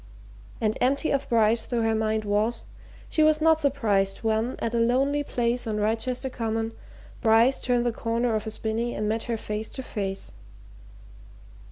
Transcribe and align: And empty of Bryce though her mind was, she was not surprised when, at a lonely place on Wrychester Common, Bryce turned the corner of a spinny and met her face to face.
And 0.59 0.75
empty 0.81 1.11
of 1.11 1.29
Bryce 1.29 1.67
though 1.67 1.83
her 1.83 1.93
mind 1.93 2.25
was, 2.25 2.65
she 3.07 3.21
was 3.21 3.39
not 3.39 3.59
surprised 3.59 4.23
when, 4.23 4.55
at 4.57 4.73
a 4.73 4.79
lonely 4.79 5.21
place 5.23 5.67
on 5.67 5.77
Wrychester 5.79 6.27
Common, 6.31 6.71
Bryce 7.21 7.61
turned 7.61 7.85
the 7.85 7.91
corner 7.91 8.33
of 8.33 8.47
a 8.47 8.49
spinny 8.49 8.95
and 8.95 9.07
met 9.07 9.25
her 9.25 9.37
face 9.37 9.69
to 9.69 9.83
face. 9.83 10.31